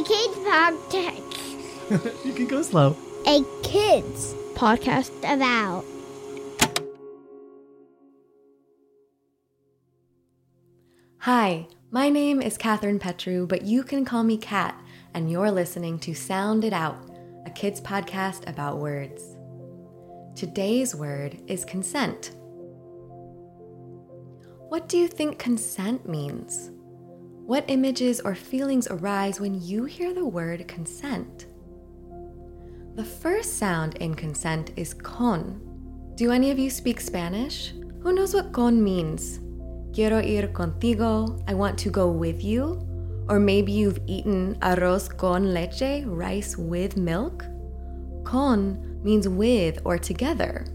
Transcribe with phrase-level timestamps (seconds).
[0.00, 2.24] A kids podcast.
[2.24, 2.96] you can go slow.
[3.26, 5.84] A kids podcast about.
[11.18, 14.74] Hi, my name is Catherine Petru, but you can call me Kat,
[15.12, 16.96] and you're listening to Sound It Out,
[17.44, 19.36] a kids podcast about words.
[20.34, 22.30] Today's word is consent.
[24.70, 26.70] What do you think consent means?
[27.50, 31.46] What images or feelings arise when you hear the word consent?
[32.94, 35.60] The first sound in consent is con.
[36.14, 37.74] Do any of you speak Spanish?
[38.02, 39.40] Who knows what con means?
[39.92, 41.42] Quiero ir contigo.
[41.48, 42.86] I want to go with you.
[43.28, 47.44] Or maybe you've eaten arroz con leche, rice with milk.
[48.22, 50.66] Con means with or together.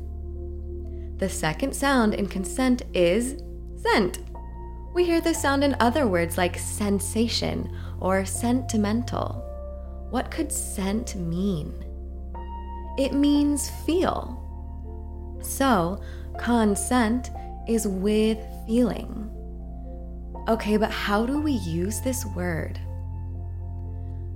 [1.19, 3.41] The second sound in consent is
[3.77, 4.24] scent.
[4.95, 9.43] We hear this sound in other words like sensation or sentimental.
[10.09, 11.73] What could scent mean?
[12.97, 14.41] It means feel.
[15.41, 16.01] So,
[16.39, 17.29] consent
[17.67, 19.29] is with feeling.
[20.47, 22.79] Okay, but how do we use this word?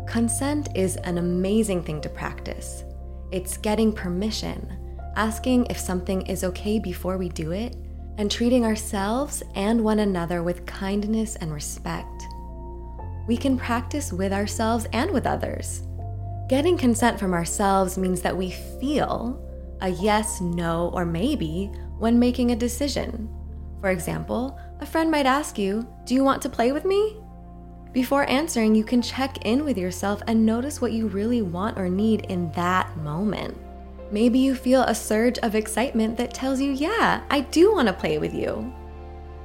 [0.07, 2.83] Consent is an amazing thing to practice.
[3.31, 4.77] It's getting permission,
[5.15, 7.77] asking if something is okay before we do it,
[8.19, 12.27] and treating ourselves and one another with kindness and respect.
[13.27, 15.83] We can practice with ourselves and with others.
[16.49, 19.41] Getting consent from ourselves means that we feel
[19.79, 23.29] a yes, no, or maybe when making a decision.
[23.79, 27.15] For example, a friend might ask you, Do you want to play with me?
[27.93, 31.87] Before answering, you can check in with yourself and notice what you really want or
[31.87, 33.57] need in that moment.
[34.11, 37.93] Maybe you feel a surge of excitement that tells you, yeah, I do want to
[37.93, 38.73] play with you.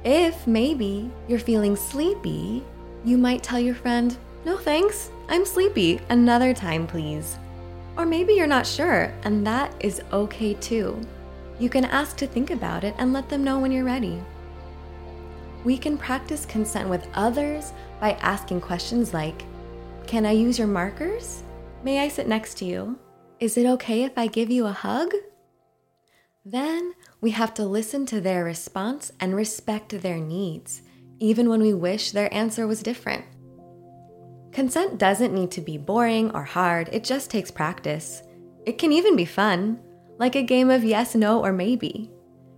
[0.03, 2.63] If maybe you're feeling sleepy,
[3.03, 7.37] you might tell your friend, no thanks, I'm sleepy, another time please.
[7.97, 10.99] Or maybe you're not sure, and that is okay too.
[11.59, 14.21] You can ask to think about it and let them know when you're ready.
[15.63, 19.43] We can practice consent with others by asking questions like
[20.05, 21.43] Can I use your markers?
[21.83, 22.99] May I sit next to you?
[23.37, 25.13] Is it okay if I give you a hug?
[26.45, 30.81] Then we have to listen to their response and respect their needs,
[31.19, 33.25] even when we wish their answer was different.
[34.53, 38.23] Consent doesn't need to be boring or hard, it just takes practice.
[38.65, 39.81] It can even be fun,
[40.17, 42.09] like a game of yes, no, or maybe.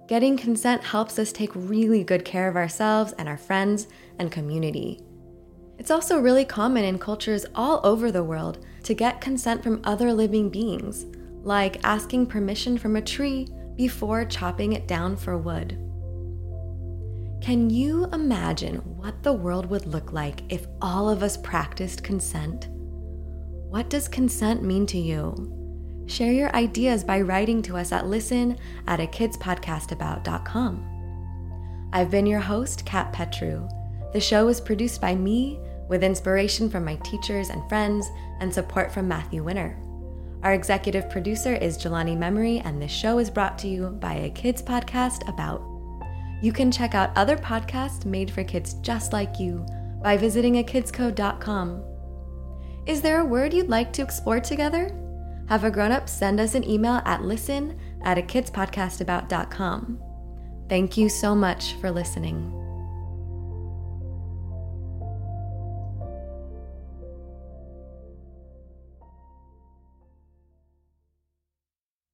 [0.08, 3.88] Getting consent helps us take really good care of ourselves and our friends
[4.20, 5.02] and community.
[5.88, 10.12] It's also really common in cultures all over the world to get consent from other
[10.12, 11.06] living beings,
[11.44, 15.78] like asking permission from a tree before chopping it down for wood.
[17.42, 22.68] Can you imagine what the world would look like if all of us practiced consent?
[23.70, 26.04] What does consent mean to you?
[26.06, 31.90] Share your ideas by writing to us at listen at a kidspodcastabout.com.
[31.94, 33.70] I've been your host, Kat Petru.
[34.12, 38.10] The show is produced by me with inspiration from my teachers and friends
[38.40, 39.78] and support from Matthew Winner.
[40.44, 44.30] Our executive producer is Jelani Memory, and this show is brought to you by a
[44.30, 45.64] kids podcast about.
[46.42, 49.66] You can check out other podcasts made for kids just like you
[50.04, 51.84] by visiting akidsco.com.
[52.86, 54.96] Is there a word you'd like to explore together?
[55.50, 60.02] Have a grown up send us an email at listen at a kidspodcastabout.com.
[60.70, 62.67] Thank you so much for listening.